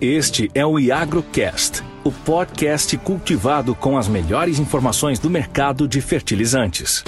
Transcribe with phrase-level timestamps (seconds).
[0.00, 7.02] Este é o IagroCast, o podcast cultivado com as melhores informações do mercado de fertilizantes.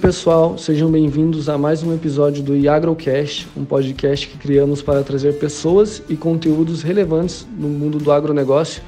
[0.00, 5.36] Pessoal, sejam bem-vindos a mais um episódio do IagroCast, um podcast que criamos para trazer
[5.36, 8.84] pessoas e conteúdos relevantes no mundo do agronegócio.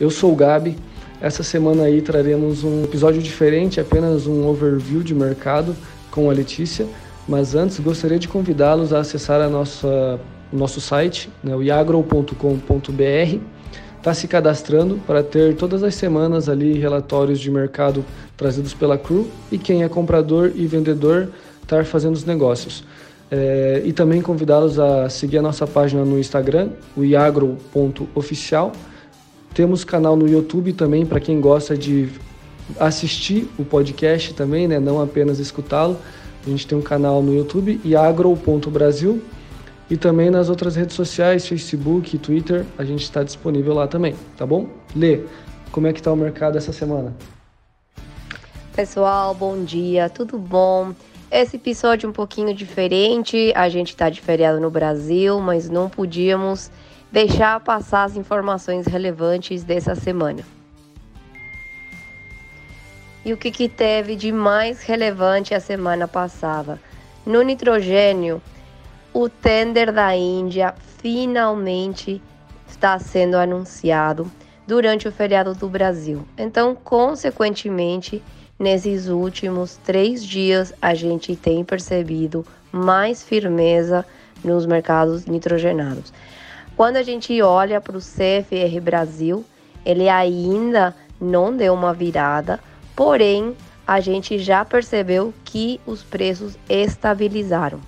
[0.00, 0.78] Eu sou o Gabi.
[1.20, 5.76] Essa semana aí traremos um episódio diferente, apenas um overview de mercado
[6.10, 6.88] com a Letícia
[7.28, 10.20] mas antes, gostaria de convidá-los a acessar a nossa,
[10.52, 13.38] o nosso site, né, o iagro.com.br.
[13.98, 18.02] Está se cadastrando para ter todas as semanas ali relatórios de mercado
[18.34, 21.28] trazidos pela Crew e quem é comprador e vendedor
[21.62, 22.82] estar fazendo os negócios.
[23.30, 28.72] É, e também convidá-los a seguir a nossa página no Instagram, o iagro.oficial.
[29.54, 32.08] Temos canal no YouTube também para quem gosta de
[32.78, 35.96] assistir o podcast também, né, não apenas escutá-lo.
[36.46, 39.22] A gente tem um canal no YouTube, iagro.brasil,
[39.90, 44.46] e também nas outras redes sociais, Facebook, Twitter, a gente está disponível lá também, tá
[44.46, 44.68] bom?
[44.94, 45.22] Lê,
[45.72, 47.14] como é que está o mercado essa semana?
[48.74, 50.94] Pessoal, bom dia, tudo bom?
[51.30, 56.70] Esse episódio um pouquinho diferente, a gente está de feriado no Brasil, mas não podíamos
[57.10, 60.42] deixar passar as informações relevantes dessa semana.
[63.24, 66.80] E o que, que teve de mais relevante a semana passada?
[67.26, 68.40] No nitrogênio,
[69.12, 72.22] o tender da Índia finalmente
[72.68, 74.30] está sendo anunciado
[74.66, 76.26] durante o feriado do Brasil.
[76.38, 78.22] Então, consequentemente,
[78.58, 84.06] nesses últimos três dias, a gente tem percebido mais firmeza
[84.42, 86.12] nos mercados nitrogenados.
[86.76, 89.44] Quando a gente olha para o CFR Brasil,
[89.84, 92.60] ele ainda não deu uma virada,
[93.00, 93.56] Porém,
[93.86, 97.80] a gente já percebeu que os preços estabilizaram.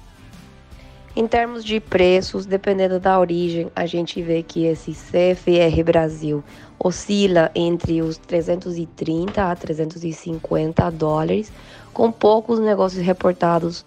[1.15, 6.43] Em termos de preços, dependendo da origem, a gente vê que esse CFR Brasil
[6.79, 11.53] oscila entre os 330 a 350 dólares,
[11.93, 13.85] com poucos negócios reportados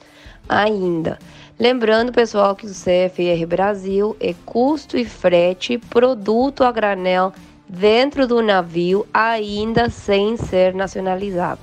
[0.48, 1.18] ainda.
[1.58, 7.34] Lembrando, pessoal, que o CFR Brasil é custo e frete, produto a granel
[7.68, 11.62] dentro do navio ainda sem ser nacionalizado.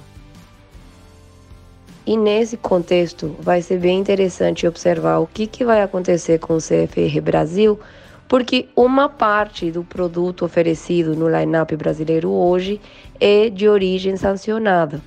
[2.05, 6.59] E nesse contexto, vai ser bem interessante observar o que, que vai acontecer com o
[6.59, 7.79] CFR Brasil,
[8.27, 12.81] porque uma parte do produto oferecido no line-up brasileiro hoje
[13.21, 15.01] é de origem sancionada.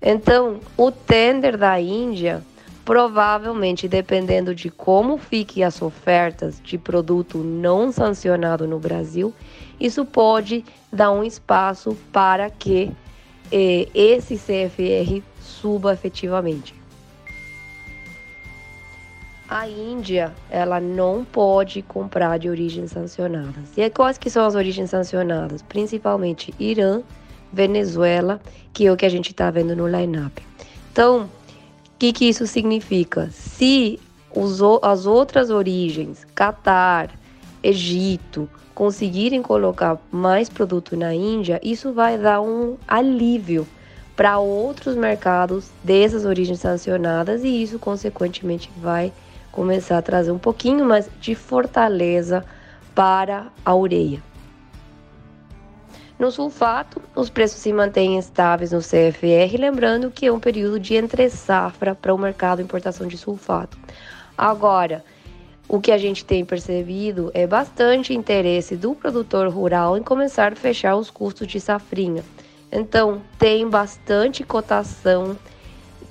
[0.00, 2.42] Então, o tender da Índia,
[2.84, 9.32] provavelmente, dependendo de como fiquem as ofertas de produto não sancionado no Brasil,
[9.82, 12.92] isso pode dar um espaço para que
[13.50, 16.72] eh, esse CFR suba efetivamente.
[19.48, 23.76] A Índia, ela não pode comprar de origens sancionadas.
[23.76, 25.62] E quais que são as origens sancionadas?
[25.62, 27.02] Principalmente Irã,
[27.52, 28.40] Venezuela,
[28.72, 30.40] que é o que a gente está vendo no line-up.
[30.92, 31.28] Então, o
[31.98, 33.28] que, que isso significa?
[33.30, 33.98] Se
[34.34, 37.10] os, as outras origens, Catar,
[37.62, 43.66] Egito, conseguirem colocar mais produto na Índia, isso vai dar um alívio
[44.16, 49.12] para outros mercados dessas origens sancionadas e isso, consequentemente, vai
[49.50, 52.44] começar a trazer um pouquinho mais de fortaleza
[52.94, 54.22] para a ureia.
[56.18, 60.94] No sulfato, os preços se mantêm estáveis no CFR, lembrando que é um período de
[60.94, 63.76] entre safra para o mercado de importação de sulfato.
[64.38, 65.04] Agora,
[65.72, 70.56] o que a gente tem percebido é bastante interesse do produtor rural em começar a
[70.56, 72.22] fechar os custos de safrinha.
[72.70, 75.34] Então, tem bastante cotação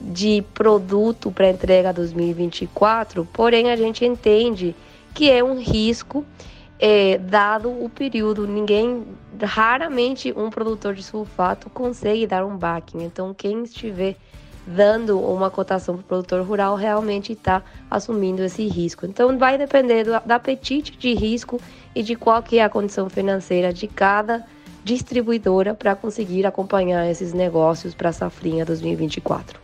[0.02, 4.76] de produto para entrega 2024, porém a gente entende
[5.14, 6.26] que é um risco
[6.80, 8.48] é, dado o período.
[8.48, 9.06] Ninguém,
[9.40, 13.04] raramente um produtor de sulfato consegue dar um backing.
[13.04, 14.16] Então, quem estiver
[14.66, 19.06] dando uma cotação para o produtor rural, realmente está assumindo esse risco.
[19.06, 21.60] Então, vai depender do, do, apetite de risco
[21.96, 24.46] e de qual que é a condição financeira de cada
[24.84, 29.60] distribuidora para conseguir acompanhar esses negócios para a safrinha 2024.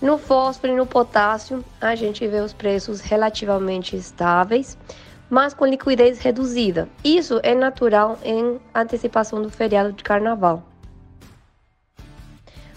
[0.00, 4.78] No fósforo e no potássio, a gente vê os preços relativamente estáveis,
[5.28, 6.88] mas com liquidez reduzida.
[7.04, 10.69] Isso é natural em antecipação do feriado de carnaval.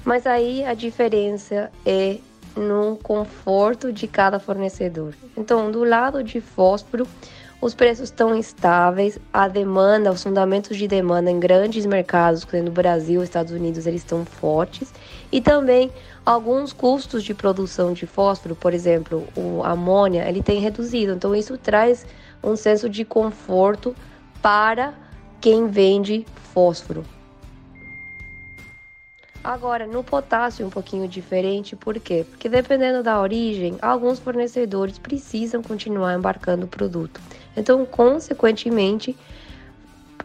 [0.06, 2.18] Mas aí a diferença é
[2.56, 5.14] no conforto de cada fornecedor.
[5.36, 7.08] Então, do lado de fósforo,
[7.64, 12.72] os preços estão estáveis, a demanda, os fundamentos de demanda em grandes mercados, como no
[12.72, 14.94] Brasil, Estados Unidos, eles estão fortes.
[15.32, 15.90] E também
[16.26, 21.14] alguns custos de produção de fósforo, por exemplo, o amônia, ele tem reduzido.
[21.14, 22.06] Então isso traz
[22.44, 23.96] um senso de conforto
[24.42, 24.94] para
[25.40, 27.06] quem vende fósforo.
[29.44, 32.26] Agora, no potássio é um pouquinho diferente, por quê?
[32.30, 37.20] Porque dependendo da origem, alguns fornecedores precisam continuar embarcando o produto.
[37.58, 39.18] Então, consequentemente,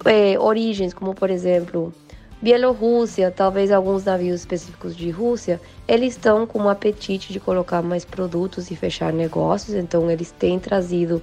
[0.05, 1.93] é, origens como, por exemplo,
[2.41, 8.05] Bielorrússia, talvez alguns navios específicos de Rússia, eles estão com um apetite de colocar mais
[8.05, 11.21] produtos e fechar negócios, então eles têm trazido,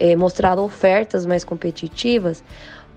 [0.00, 2.42] é, mostrado ofertas mais competitivas,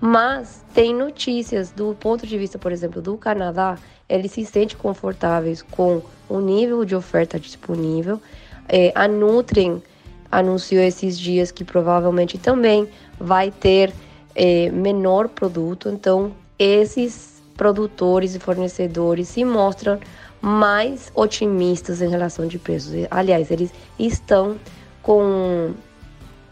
[0.00, 3.76] mas tem notícias do ponto de vista, por exemplo, do Canadá,
[4.08, 8.20] eles se sentem confortáveis com o nível de oferta disponível.
[8.68, 9.82] É, a Nutrien
[10.30, 13.92] anunciou esses dias que provavelmente também vai ter
[14.34, 19.98] é, menor produto, então esses produtores e fornecedores se mostram
[20.40, 22.92] mais otimistas em relação de preços.
[23.10, 24.56] Aliás, eles estão
[25.02, 25.72] com,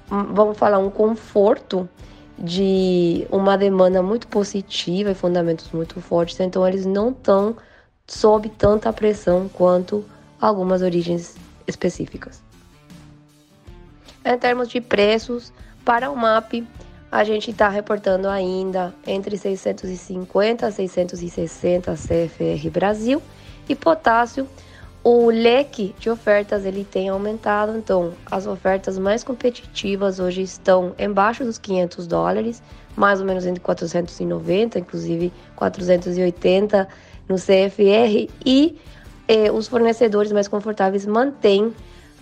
[0.09, 1.89] vamos falar, um conforto
[2.39, 7.57] de uma demanda muito positiva e fundamentos muito fortes, então eles não estão
[8.07, 10.05] sob tanta pressão quanto
[10.41, 11.37] algumas origens
[11.67, 12.43] específicas.
[14.25, 15.53] Em termos de preços,
[15.85, 16.67] para o MAP,
[17.11, 23.23] a gente está reportando ainda entre 650 a 660 CFR Brasil
[23.69, 24.49] e potássio
[25.09, 31.45] o leque de ofertas ele tem aumentado, então as ofertas mais competitivas hoje estão embaixo
[31.45, 32.61] dos 500 dólares,
[32.97, 36.89] mais ou menos entre 490, inclusive 480
[37.29, 38.77] no CFR e
[39.29, 41.73] eh, os fornecedores mais confortáveis mantêm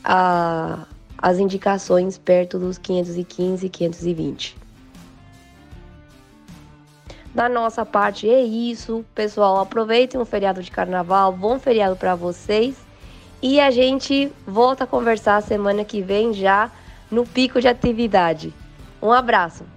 [0.05, 4.64] a, as indicações perto dos 515 e 520.
[7.35, 9.59] Da nossa parte é isso, pessoal.
[9.59, 12.77] Aproveitem o feriado de carnaval, bom feriado para vocês.
[13.43, 16.71] E a gente volta a conversar semana que vem já
[17.11, 18.55] no pico de atividade.
[19.03, 19.74] Um abraço.